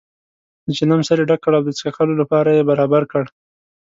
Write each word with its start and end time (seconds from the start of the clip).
د 0.65 0.67
چلم 0.77 1.01
سر 1.07 1.17
یې 1.21 1.25
ډک 1.29 1.39
کړ 1.43 1.53
او 1.57 1.63
د 1.67 1.69
څکلو 1.79 2.13
لپاره 2.21 2.49
یې 2.57 2.67
برابر 2.69 3.03
کړ. 3.11 3.23